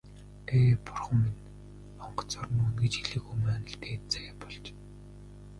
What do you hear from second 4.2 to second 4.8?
болж.